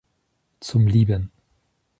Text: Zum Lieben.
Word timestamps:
Zum 0.61 0.87
Lieben. 0.87 1.29